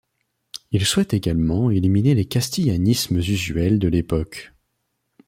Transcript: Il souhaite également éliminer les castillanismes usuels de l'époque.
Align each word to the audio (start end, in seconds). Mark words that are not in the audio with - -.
Il 0.71 0.83
souhaite 0.83 1.13
également 1.13 1.69
éliminer 1.69 2.15
les 2.15 2.25
castillanismes 2.25 3.17
usuels 3.19 3.77
de 3.77 3.87
l'époque. 3.87 4.51